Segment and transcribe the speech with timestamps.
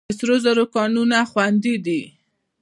[0.07, 2.01] د سرو زرو کانونه خوندي دي؟